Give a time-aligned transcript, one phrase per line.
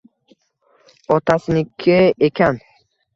[1.15, 1.99] Otasiniki
[2.29, 2.57] ekan